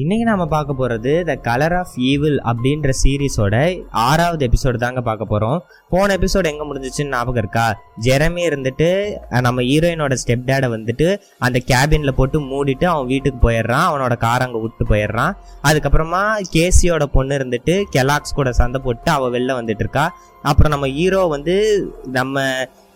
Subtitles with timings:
[0.00, 3.56] இன்றைக்கி நாம் பார்க்க போகிறது த கலர் ஆஃப் ஈவில் அப்படின்ற சீரிஸோட
[3.90, 7.66] ஆறாவது எபிசோடு தாங்க பார்க்க போகிறோம் போன எபிசோடு எங்கே முடிஞ்சிச்சுன்னு ஞாபகம் இருக்கா?
[8.06, 8.88] ஜெரமி இருந்துட்டு
[9.46, 11.08] நம்ம ஹீரோயினோட ஸ்டெப் டேடை வந்துட்டு
[11.38, 13.86] அந்த கேபினில் போட்டு மூடிட்டு அவன் வீட்டுக்கு போயிடுறான்.
[13.90, 15.34] அவனோட கார் அங்கே விட்டு போயிடுறான்.
[15.68, 16.22] அதுக்கப்புறமா
[16.56, 20.06] கேசியோட பொண்ணு இருந்துட்டு கெலாக்ஸ் கூட சண்டை போட்டு அவள் வெளில வந்துட்டு இருக்கா.
[20.42, 21.56] அப்புறம் நம்ம ஹீரோ வந்து
[22.12, 22.38] நம்ம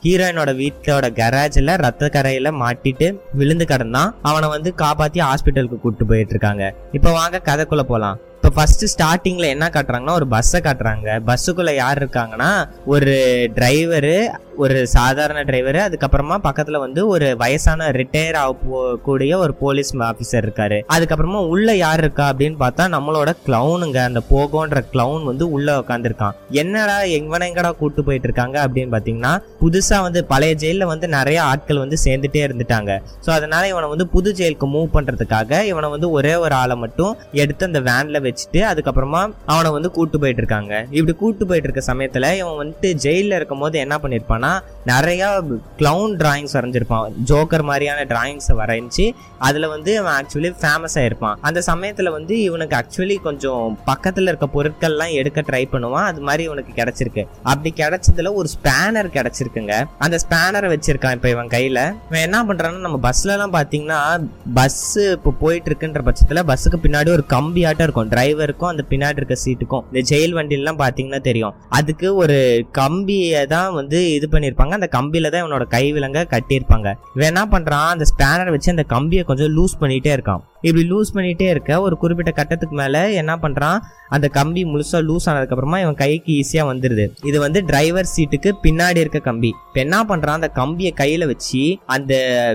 [0.07, 3.07] ஹீரோயினோட வீட்டோட கராஜில் ரத்த கரையில் மாட்டிட்டு
[3.39, 4.11] விழுந்து கிடந்தான்.
[4.29, 6.65] அவனை வந்து காப்பாற்றி ஹாஸ்பிட்டலுக்கு கூப்பிட்டு போயிட்டு இருக்காங்க.
[6.97, 11.07] இப்போ வாங்க கதைக்குள்ளே போகலாம் இப்போ ஃபஸ்ட்டு ஸ்டார்டிங்கில் என்ன காட்டுறாங்கன்னா ஒரு பஸ்ஸை காட்டுறாங்க.
[11.29, 12.51] பஸ்ஸுக்குள்ளே யார் இருக்காங்கன்னா
[12.95, 13.15] ஒரு
[13.57, 14.19] டிரைவரு
[14.65, 20.79] ஒரு சாதாரண டிரைவரு அதுக்கப்புறமா பக்கத்தில் வந்து ஒரு வயசான ரிட்டையர் ஆக கூடிய ஒரு போலீஸ் ஆஃபீஸர் இருக்காரு.
[20.95, 26.97] அதுக்கப்புறமா உள்ள யார் இருக்கா அப்படின்னு பார்த்தா நம்மளோட கிளவுனுங்க அந்த போகோன்ற கிளவுன் வந்து உள்ள உட்காந்துருக்கான் என்னடா
[27.17, 31.99] எங்கன எங்கடா கூட்டு போயிட்டு இருக்காங்க அப்படின்னு பார்த்தீங்கன்னா புதுசாக வந்து பழைய ஜெயிலில் வந்து நிறைய ஆட்கள் வந்து
[32.07, 32.91] சேர்ந்துட்டே இருந்துட்டாங்க.
[33.27, 37.13] ஸோ அதனால இவனை வந்து புது ஜெயிலுக்கு மூவ் பண்ணுறதுக்காக இவனை வந்து ஒரே ஒரு ஆளை மட்டும்
[37.45, 41.95] எடுத்து அந்த வேனில் வச்சு வச்சுட்டு அதுக்கப்புறமா அவனை வந்து கூட்டு போயிட்டு இருக்காங்க இப்படி கூட்டு போயிட்டு இருக்க
[41.95, 45.43] சமயத்துல இவன் வந்துட்டு ஜெயில இருக்கும் போது என்ன பண்ணிருப்பான்னா நிறைய
[45.79, 47.13] கிளவுன் டிராயிங்ஸ் வரைஞ்சிருப்பான்.
[47.29, 49.07] ஜோக்கர் மாதிரியான டிராயிங்ஸை வரைஞ்சி
[49.39, 51.35] அதுல வந்து அவன் ஆக்சுவலி ஃபேமஸ் ஆயிருப்பான்.
[51.41, 56.09] அந்த சமயத்துல வந்து இவனுக்கு ஆக்சுவலி கொஞ்சம் பக்கத்துல இருக்க பொருட்கள்லாம் எடுக்க ட்ரை பண்ணுவான்.
[56.11, 57.27] அது மாதிரி இவனுக்கு கிடைச்சிருக்கு.
[57.43, 59.85] அப்படி கிடைச்சதுல ஒரு ஸ்பேனர் கிடைச்சிருக்குங்க.
[59.99, 61.79] அந்த ஸ்பேனரை வச்சிருக்கான் இப்ப இவன் கையில.
[62.11, 67.25] இவன் என்ன பண்றான்னா நம்ம பஸ்ல எல்லாம் பாத்தீங்கன்னா பஸ் இப்போ போயிட்டு இருக்குன்ற பட்சத்துல பஸ்ஸுக்கு பின்னாடி ஒரு
[67.29, 68.09] கம்பியாட்டம் இருக்கும்.
[68.27, 71.55] டிரைவருக்கும் அந்த பின்னாடி இருக்க சீட்டுக்கும் இந்த ஜெயில் வண்டிலாம் பார்த்தீங்கன்னா தெரியும்.
[71.79, 72.39] அதுக்கு ஒரு
[72.81, 76.89] கம்பியை தான் வந்து இது பண்ணியிருப்பாங்க அந்த கம்பியில தான் இவனோட கை விலங்க கட்டியிருப்பாங்க.
[77.17, 80.45] இவன் என்ன பண்ணுறான் அந்த ஸ்பேனர் வச்சு அந்த கம்பியை கொஞ்சம் லூஸ் பண்ணிகிட்டே இருக்கான்.
[80.67, 83.79] இப்படி லூஸ் பண்ணிகிட்டே இருக்க ஒரு குறிப்பிட்ட கட்டத்துக்கு மேலே என்ன பண்ணுறான்
[84.15, 89.19] அந்த கம்பி முழுசாக லூஸ் ஆனதுக்கப்புறமா இவன் கைக்கு ஈஸியாக வந்துடுது இது வந்து டிரைவர் சீட்டுக்கு பின்னாடி இருக்க
[89.29, 89.51] கம்பி.
[89.69, 91.63] இப்போ என்ன பண்ணுறான் அந்த கம்பியை கையில் வச்சு
[91.97, 92.13] அந்த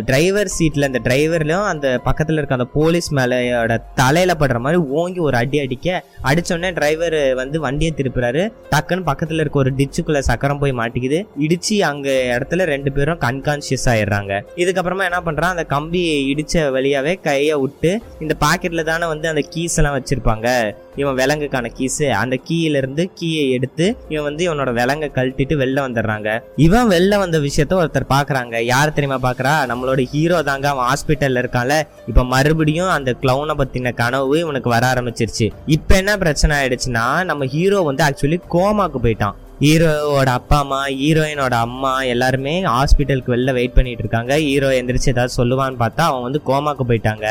[0.10, 5.38] டிரைவர் சீட்டில் அந்த டிரைவர்லையும் அந்த பக்கத்தில் இருக்க அந்த போலீஸ் மேலோட தலையில் படுற மாதிரி ஓங்கி ஒரு
[5.42, 8.44] அடி அடிக்க அடிச்சோடனே டிரைவர் வந்து வண்டியை திருப்புறாரு.
[8.72, 11.20] டக்குன்னு பக்கத்துல இருக்க ஒரு டிச்சுக்குள்ள சக்கரம் போய் மாட்டிக்குது.
[11.40, 14.42] இடிச்சு அங்க இடத்துல ரெண்டு பேரும் கன்கான்சியஸ் ஆயிடுறாங்க.
[14.56, 19.76] இதுக்கப்புறமா என்ன பண்றான் அந்த கம்பி இடிச்ச வழியாவே கையை விட்டு இந்த பாக்கெட்ல தானே வந்து அந்த கீஸ்
[19.76, 20.48] எல்லாம் வச்சிருப்பாங்க.
[20.96, 26.42] இவன் விலங்குக்கான கீஸ் அந்த கீயில இருந்து கீயை எடுத்து இவன் வந்து இவனோட விலங்கை கழட்டிட்டு வெளில வந்துடுறாங்க.
[26.56, 28.62] இவன் வெளில வந்த விஷயத்த ஒருத்தர் பாக்குறாங்க.
[28.64, 29.72] யார் தெரியுமா பாக்குறா?
[29.72, 30.70] நம்மளோட ஹீரோ தாங்க.
[30.70, 31.82] அவன் ஹாஸ்பிட்டல்ல இருக்கான்ல.
[32.08, 35.50] இப்ப மறுபடியும் அந்த கிளவுனை பத்தின கனவு இவனுக்கு வர ஆரம்பிச்சிருச்சு.
[35.66, 39.34] இப்ப என்ன பிரச்சனை ஆயிடுச்சுன்னா நம்ம ஹீரோ வந்து ஆக்சுவலி கோமாக்கு போயிட்டான்.
[39.64, 44.32] ஹீரோவோட அப்பா அம்மா ஹீரோயினோட அம்மா எல்லாருமே ஹாஸ்பிட்டலுக்கு வெளில வெயிட் பண்ணிட்டு இருக்காங்க.
[44.46, 47.26] ஹீரோ எந்திரிச்சு ஏதாவது சொல்லுவான்னு பார்த்தா அவன் வந்து கோமாக்கு போயிட்டாங்க.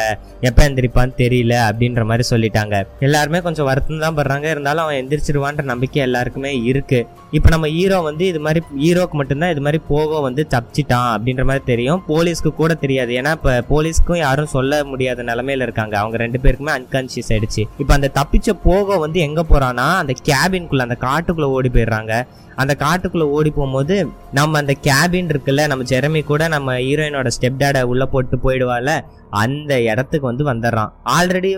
[0.49, 2.75] எப்போ எந்திரிப்பான்னு தெரியல அப்படின்ற மாதிரி சொல்லிட்டாங்க.
[3.07, 4.47] எல்லாருமே கொஞ்சம் வருத்தம் தான் படுறாங்க.
[4.55, 7.01] இருந்தாலும் அவன் எந்திரிச்சிருவான்ற நம்பிக்கை எல்லாருக்குமே இருக்கு.
[7.39, 11.65] இப்போ நம்ம ஹீரோ வந்து இது மாதிரி ஹீரோக்கு மட்டும்தான் இது மாதிரி போக வந்து தப்பிச்சிட்டான் அப்படின்ற மாதிரி
[11.73, 12.01] தெரியும்.
[12.13, 13.13] போலீஸ்க்கு கூட தெரியாது.
[13.23, 15.97] ஏன்னா இப்போ போலீஸ்க்கும் யாரும் சொல்ல முடியாத நிலமையில இருக்காங்க.
[16.05, 17.65] அவங்க ரெண்டு பேருக்குமே அன்கான்சியஸ் ஆயிடுச்சு.
[17.83, 22.15] இப்போ அந்த தப்பிச்ச போக வந்து எங்க போறான்னா அந்த கேபின்குள்ள அந்த காட்டுக்குள்ள ஓடி போயிடுறாங்க.
[22.21, 22.27] ね。
[22.61, 23.97] அந்த காட்டுக்குள்ள ஓடி போகும்போது
[24.39, 29.01] நம்ம அந்த கேபின் இருக்குல்ல நம்ம ஜெரமி கூட நம்ம ஹீரோயினோட ஸ்டெப் டேடை உள்ள போட்டு போயிடுவால
[29.31, 30.93] அந்த இடத்துக்கு வந்து வந்துடுறான்.
[31.17, 31.51] ஆல்ரெடி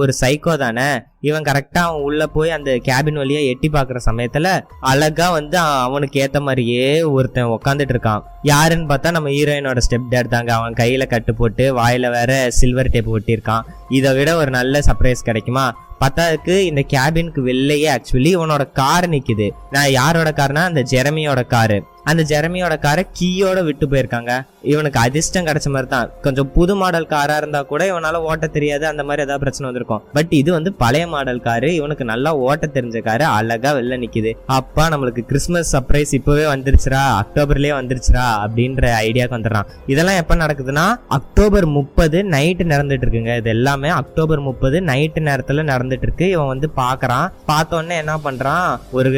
[0.00, 0.86] ஒரு சைக்கோ தானே.
[1.20, 4.48] இவன் கரெக்டாக அவன் உள்ள போய் அந்த கேபின் வழியாக எட்டி பார்க்குற சமயத்தில்
[4.80, 8.24] அழகா வந்து அவனுக்கு ஏற்ற மாதிரியே ஒருத்தன் உக்காந்துட்டு இருக்கான்.
[8.42, 10.52] யாருன்னு பார்த்தா நம்ம ஹீரோயினோட ஸ்டெப் டேட் தாங்க.
[10.54, 13.64] அவன் கையில் கட்டு போட்டு வாயில் வேற சில்வர் டேப் ஒட்டியிருக்கான்.
[13.88, 15.66] இதை விட ஒரு நல்ல சர்ப்ரைஸ் கிடைக்குமா?
[16.00, 21.78] பத்தாதுக்கு இந்த கேபினுக்கு வெளிலேயே ஆக்சுவலி இவனோட கார் நிற்குது நான் யாரோட கார்னா அந்த ஜெரமியோட காரு.
[22.10, 24.32] அந்த ஜெரமியோட காரை கீயோட விட்டு போயிருக்காங்க.
[24.72, 28.84] இவனுக்கு அதிர்ஷ்டம் கிடைச்ச மாதிரி தான் கொஞ்சம் புது மாடல் காரா இருந்தா கூட இவனால ஓட்ட தெரியாது.
[28.86, 30.02] அந்த மாதிரி ஏதாவது பிரச்சனை வந்திருக்கும்.
[30.16, 34.32] பட் இது வந்து பழைய மாடல் காரு இவனுக்கு நல்லா ஓட்ட தெரிஞ்ச காரு அழகா வெளில நிக்குது.
[34.58, 39.70] அப்பா நம்மளுக்கு கிறிஸ்மஸ் சர்ப்ரைஸ் இப்பவே வந்துருச்சுரா அக்டோபர்லயே வந்துருச்சுரா அப்படின்ற ஐடியாக்கு வந்துடுறான்.
[39.86, 43.36] இதெல்லாம் எப்ப நடக்குதுன்னா அக்டோபர் முப்பது நைட்டு நடந்துட்டு இருக்குங்க.
[43.36, 46.28] இது எல்லாமே அக்டோபர் முப்பது நைட்டு நேரத்துல நடந்துட்டு இருக்கு.
[46.28, 47.26] இவன் வந்து பாக்குறான்.
[47.46, 48.68] பார்த்த உடனே என்ன பண்றான்?
[48.90, 49.10] ஒரு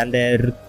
[0.00, 0.18] அந்த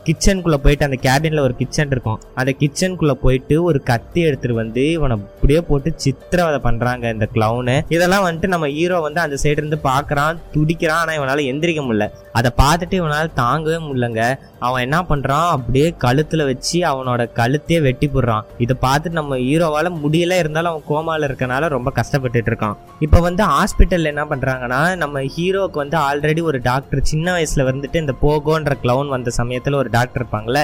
[0.07, 2.19] கிச்சனுக்குள்ளே போயிட்டு அந்த கேபினில் ஒரு கிச்சன் இருக்கும்.
[2.39, 8.25] அந்த கிச்சனுக்குள்ளே போயிட்டு ஒரு கத்தி எடுத்துட்டு வந்து இவனை அப்படியே போட்டு சித்திரவதை பண்ணுறாங்க இந்த கிளவுனு இதெல்லாம்
[8.27, 12.07] வந்துட்டு நம்ம ஹீரோ வந்து அந்த சைடு இருந்து பார்க்குறான் துடிக்கிறான் ஆனால் இவனால் எந்திரிக்க முடியல.
[12.39, 14.23] அதை பார்த்துட்டு இவனால் தாங்கவே முடியலங்க.
[14.65, 18.45] அவன் என்ன பண்ணுறான் அப்படியே கழுத்தில் வச்சு அவனோட கழுத்தையே வெட்டி போடுறான்.
[18.63, 22.75] இதை பார்த்துட்டு நம்ம ஹீரோவால் முடியல இருந்தாலும் அவன் கோமாவில் இருக்கனால ரொம்ப கஷ்டப்பட்டுட்டு இருக்கான்.
[23.05, 28.15] இப்போ வந்து ஹாஸ்பிட்டலில் என்ன பண்ணுறாங்கன்னா நம்ம ஹீரோவுக்கு வந்து ஆல்ரெடி ஒரு டாக்டர் சின்ன வயசில் வந்துட்டு இந்த
[28.25, 30.61] போகோன்ற கிளவுன் வந்த சமயத்தில் ஒரு டாக்டர் இருப்பாங்கல்ல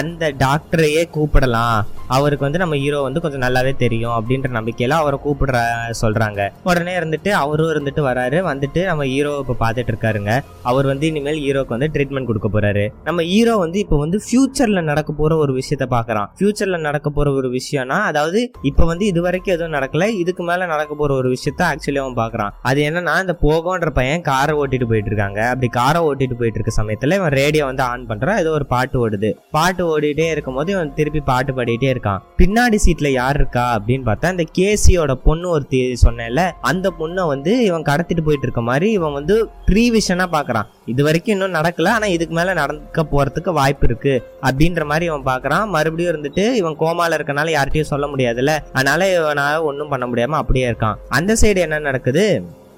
[0.00, 1.78] அந்த டாக்டரையே கூப்பிடலாம்.
[2.14, 5.58] அவருக்கு வந்து நம்ம ஹீரோ வந்து கொஞ்சம் நல்லாவே தெரியும் அப்படின்ற நம்பிக்கையில அவரை கூப்பிடுற
[6.00, 6.40] சொல்றாங்க.
[6.68, 8.38] உடனே இருந்துட்டு அவரும் இருந்துட்டு வராரு.
[8.50, 10.32] வந்துட்டு நம்ம ஹீரோ இப்போ பார்த்துட்டு இருக்காருங்க.
[10.70, 12.84] அவர் வந்து இனிமேல் ஹீரோக்கு வந்து ட்ரீட்மெண்ட் கொடுக்க போறாரு.
[13.08, 16.28] நம்ம ஹீரோ வந்து இப்போ வந்து ஃபியூச்சர்ல நடக்க போற ஒரு விஷயத்த பார்க்கறான்.
[16.38, 18.40] ஃபியூச்சர்ல நடக்க போற ஒரு விஷயம்னா அதாவது
[18.70, 22.54] இப்போ வந்து இது வரைக்கும் எதுவும் நடக்கல இதுக்கு மேல நடக்க போற ஒரு விஷயத்த ஆக்சுவலி அவன் பார்க்கறான்.
[22.70, 25.40] அது என்னன்னா இந்த போகோன்ற பையன் காரை ஓட்டிட்டு போயிட்டு இருக்காங்க.
[25.52, 28.40] அப்படி காரை ஓட்டிட்டு போயிட்டு இருக்க சமயத்துல இவன் ரேடியோ வந்து ஆன் பண்றான்.
[28.44, 29.30] ஏதோ ஒரு பாட்டு ஓடுது.
[29.56, 32.20] பாட்டு ஓடிட்டே இருக்கும்போது இவன் திருப்பி பாட்டு பாடிட்டே இருக்கான்.
[32.40, 37.88] பின்னாடி சீட்ல யார் இருக்கா அப்படின்னு பார்த்தா இந்த கேசியோட பொண்ணு ஒருத்தி சொன்னேன்ல அந்த பொண்ணை வந்து இவன்
[37.90, 39.36] கடத்திட்டு போயிட்டு இருக்க மாதிரி இவன் வந்து
[39.66, 40.68] ப்ரீவிஷனா பாக்குறான்.
[40.86, 45.66] இது வரைக்கும் இன்னும் நடக்கல ஆனா இதுக்கு மேல நடக்க போறதுக்கு வாய்ப்பு இருக்கு அப்படின்ற மாதிரி இவன் பாக்குறான்.
[45.76, 48.54] மறுபடியும் இருந்துட்டு இவன் கோமால இருக்கனால யார்கிட்டயும் சொல்ல முடியாதுல்ல.
[48.72, 50.96] அதனால இவனால ஒன்றும் பண்ண முடியாம அப்படியே இருக்கான்.
[51.08, 52.26] அந்த சைடு என்ன நடக்குது?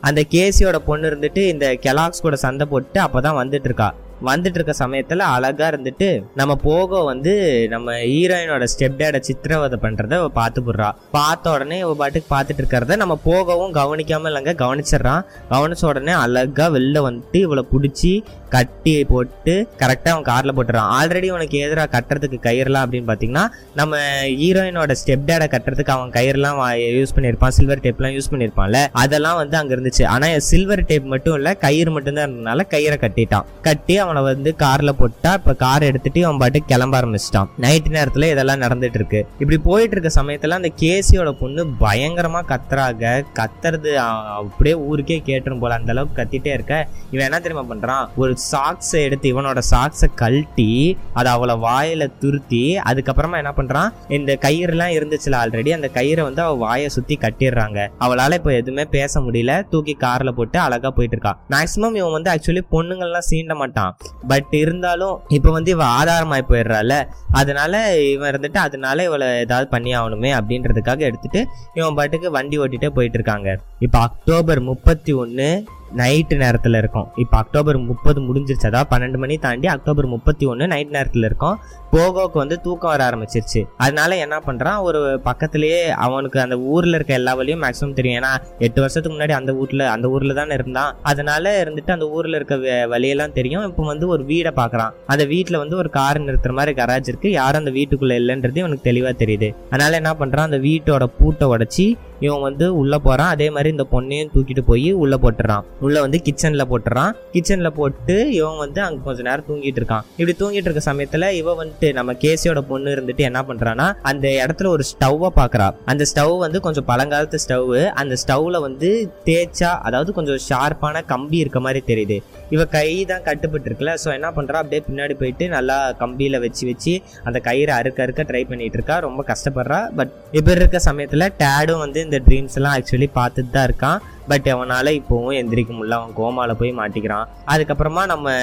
[0.00, 3.89] அந்த கேசியோட பொண்ணு இருந்துட்டு இந்த கெலாக்ஸ் கூட சண்டை போட்டு அப்பதான் வந்துட்டு இருக்கா.
[4.26, 7.35] வந்துட்டு இருக்க சமயத்துல அழகா இருந்துட்டு நம்ம போக வந்து
[7.69, 10.91] நம்ம ஹீரோயினோட ஸ்டெப் டேட சித்திரவதை பண்றத பார்த்து போடுறா.
[11.11, 15.23] பார்த்த உடனே இவ பாட்டுக்கு பார்த்துட்டு இருக்கிறத நம்ம போகவும் கவனிக்காம இல்லைங்க கவனிச்சிடுறான்.
[15.50, 20.91] கவனிச்ச உடனே அழகா வெளில வந்துட்டு இவளை பிடிச்சி கட்டி போட்டு கரெக்டாக அவன் காரில் போட்டுறான்.
[20.99, 23.97] ஆல்ரெடி உனக்கு எதிராக கட்டுறதுக்கு கயிறுலாம் அப்படின்னு பார்த்தீங்கன்னா நம்ம
[24.43, 26.61] ஹீரோயினோட ஸ்டெப் டேடை கட்டுறதுக்கு அவன் கயிறுலாம்
[26.99, 28.87] யூஸ் பண்ணியிருப்பான் சில்வர் டேப்லாம் யூஸ் பண்ணியிருப்பான்ல.
[28.93, 30.05] அதெல்லாம் வந்து அங்கே இருந்துச்சு.
[30.05, 33.44] ஆனால் சில்வர் டேப் மட்டும் இல்லை கயிறு மட்டும்தான் இருந்ததுனால கயிறை கட்டிட்டான்.
[33.62, 37.49] கட்டி அவன் அவனை வந்து காரில் போட்டா இப்போ கார் எடுத்துட்டு அவன் பாட்டு கிளம்ப ஆரம்பிச்சிட்டான்.
[37.65, 43.05] நைட்டு நேரத்தில் இதெல்லாம் நடந்துட்டு இருக்கு இப்படி போயிட்டு இருக்க சமயத்தில் அந்த கேசியோட பொண்ணு பயங்கரமாக கத்துறாங்க.
[43.39, 43.93] கத்துறது
[44.41, 45.75] அப்படியே ஊருக்கே கேட்டுரும் போல.
[45.81, 46.75] அந்த அளவுக்கு கத்திட்டே இருக்க.
[47.11, 48.09] இவன் என்ன தெரியுமா பண்றான்?
[48.23, 50.71] ஒரு சாக்ஸை எடுத்து இவனோட சாக்ஸை கழட்டி
[51.19, 53.91] அதை அவளை வாயில துருத்தி அதுக்கப்புறமா என்ன பண்றான்?
[54.19, 57.79] இந்த கயிறுலாம் இருந்துச்சுல ஆல்ரெடி அந்த கயிறை வந்து அவ வாயை சுத்தி கட்டிடுறாங்க.
[58.01, 59.53] அவளால இப்போ எதுவுமே பேச முடியல.
[59.71, 63.93] தூக்கி கார்ல போட்டு அழகா போயிட்டு இருக்கா மேக்சிமம் இவன் வந்து ஆக்சுவலி பொண்ணுங்கள்லாம் சீண்ட மாட்டான்.
[64.29, 66.93] பட் இருந்தாலும் இப்போ வந்து இவ ஆதாரமாய் போயிடுறால
[67.31, 73.19] அதனால இவன் இருந்துட்டு அதனால இவளை ஏதாவது பண்ணி ஆகணுமே அப்படின்றதுக்காக எடுத்துட்டு இவன் பாட்டுக்கு வண்டி ஓட்டிட்டே போயிட்டு
[73.19, 73.59] இருக்காங்க.
[73.79, 75.49] இப்போ அக்டோபர் முப்பத்தி ஒன்று
[75.96, 77.08] நைட்டு நேரத்தில் இருக்கும்.
[77.17, 81.58] இப்போ அக்டோபர் முப்பது முடிஞ்சிருச்சு அதாவது பன்னெண்டு மணி தாண்டி அக்டோபர் முப்பத்தி ஒன்று நைட் நேரத்தில் இருக்கும்.
[81.93, 83.64] போகோக்கு வந்து தூக்கம் வர ஆரம்பிச்சிருச்சு.
[83.76, 88.23] அதனால என்ன பண்ணுறான் ஒரு பக்கத்துலேயே அவனுக்கு அந்த ஊரில் இருக்க எல்லா வழியும் மேக்ஸிமம் தெரியும்.
[88.23, 90.96] ஏன்னா எட்டு வருஷத்துக்கு முன்னாடி அந்த வீட்டில் அந்த ஊரில் தானே இருந்தான்.
[91.02, 93.62] அதனால இருந்துட்டு அந்த ஊரில் இருக்க வ- வழியெல்லாம் தெரியும்.
[93.62, 94.90] இப்போ வந்து ஒரு வீடை பார்க்குறான்.
[95.06, 97.31] அந்த வீட்டில் வந்து ஒரு கார் நிறுத்துற மாதிரி கராஜ் இருக்கு.
[97.31, 99.55] யாரும் அந்த வீட்டுக்குள்ளே இல்லைன்றது இவனுக்கு தெளிவாக தெரியுது.
[99.70, 104.31] அதனால என்ன பண்ணுறான் அந்த வீட்டோட பூட்டை உடைச்சி இவன் வந்து உள்ளே போகிறான் அதே மாதிரி இந்த பொண்ணையும்
[104.35, 105.65] தூக்கிட்டு போய் உள்ளே போட்டுறான்.
[105.81, 107.12] உள்ளே வந்து கிச்சனில் போட்டுறான்.
[107.32, 110.05] கிச்சனில் போட்டு இவன் வந்து அங்கே கொஞ்ச நேரம் தூங்கிட்டு இருக்கான்.
[110.17, 114.85] இப்படி தூங்கிட்டு இருக்க சமயத்தில் இவன் வந்துட்டு நம்ம கேசியோட பொண்ணு இருந்துட்டு என்ன பண்ணுறான்னா அந்த இடத்துல ஒரு
[114.93, 118.91] ஸ்டவ்வை பார்க்குறா அந்த ஸ்டவ் வந்து கொஞ்சம் பழங்காலத்து ஸ்டவ் அந்த ஸ்டவ்வில் வந்து
[119.25, 122.19] தேய்ச்சா அதாவது கொஞ்சம் ஷார்ப்பான கம்பி இருக்க மாதிரி தெரியுது.
[122.55, 126.95] இவ கை தான் கட்டுப்பட்டு இருக்குல்ல ஸோ என்ன பண்ணுறா அப்படியே பின்னாடி போயிட்டு நல்லா கம்பியில் வச்சு வச்சு
[127.29, 129.81] அந்த கயிறை அறுக்க அறுக்க ட்ரை பண்ணிட்டு இருக்கா ரொம்ப கஷ்டப்படுறா.
[129.99, 133.99] பட் இப்போ இருக்க சமயத்தில் டேடும் வந்து இந்த ட்ரீம்ஸ் எல்லாம் ஆக்சுவலி பார்த்துட்டு தான் இருக்கான்.
[134.31, 135.99] பட் அவனால் இப்போவும் எந்திரிக்க முடியல.
[136.01, 137.29] அவன் கோமாவில் போய் மாட்டிக்கிறான்.
[137.53, 138.35] அதுக்கப்புறமா நம்ம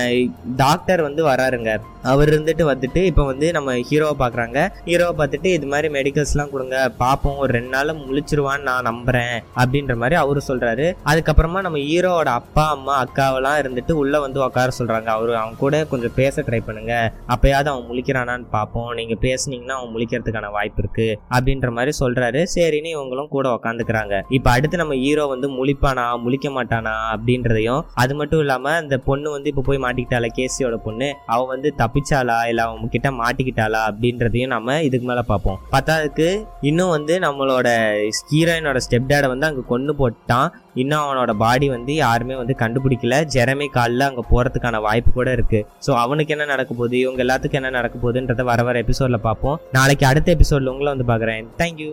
[0.64, 1.72] டாக்டர் வந்து வராருங்க.
[2.12, 4.58] அவர் இருந்துட்டு வந்துட்டு இப்போ வந்து நம்ம ஹீரோவை பார்க்குறாங்க
[4.90, 6.76] ஹீரோவை பார்த்துட்டு இது மாதிரி மெடிக்கல்ஸ்லாம் கொடுங்க.
[7.04, 12.66] பார்ப்போம் ஒரு ரெண்டு நாள் முழிச்சிருவான்னு நான் நம்புறேன் அப்படின்ற மாதிரி அவரு சொல்கிறாரு அதுக்கப்புறமா நம்ம ஹீரோவோட அப்பா
[12.76, 15.10] அம்மா அக்காவெல்லாம் இருந்துட்டு உள்ளே வந்து உட்கார சொல்றாங்க.
[15.18, 16.94] அவர் அவன் கூட கொஞ்சம் பேச ட்ரை பண்ணுங்க.
[17.36, 23.31] அப்பயாவது அவன் முழிக்கிறானான்னு பார்ப்போம் நீங்கள் பேசுனீங்கன்னா அவன் முழிக்கிறதுக்கான வாய்ப்பு இருக்கு அப்படின்ற மாதிரி சொல்கிறாரு சரின்னு இவங்களும்
[23.36, 28.95] கூட உட்காந்துக்கிறாங்க இப்போ அடுத்து நம்ம ஹீரோ வந்து முழிப்பானா முழிக்க மாட்டானா அப்படின்றதையும் அது மட்டும் இல்லாம அந்த
[29.07, 34.54] பொண்ணு வந்து இப்போ போய் மாட்டிக்கிட்டால கேசியோட பொண்ணு அவ வந்து தப்பிச்சாளா இல்ல அவன் கிட்ட மாட்டிக்கிட்டாளா அப்படின்றதையும்
[34.56, 35.60] நம்ம இதுக்கு மேல பார்ப்போம்.
[35.75, 36.27] பத்தாவதுக்கு
[36.69, 37.68] இன்னும் வந்து நம்மளோட
[38.31, 40.48] ஹீரோயினோட ஸ்டெப் டேடை வந்து அங்க கொண்டு போட்டான்.
[40.81, 43.18] இன்னும் அவனோட பாடி வந்து யாருமே வந்து கண்டுபிடிக்கல.
[43.36, 45.61] ஜெரமி காலில் அங்கே போகிறதுக்கான வாய்ப்பு கூட இருக்கு.
[45.88, 46.97] ஸோ அவனுக்கு என்ன நடக்க போகுது?
[47.06, 49.59] இவங்க எல்லாத்துக்கும் என்ன நடக்க போகுதுன்றத வர வர எபிசோடில் பார்ப்போம்.
[49.80, 51.47] நாளைக்கு அடுத்த எபிசோடில் உங்களை வந்து பார்க்குறேன்.
[51.64, 51.92] தேங்க்யூ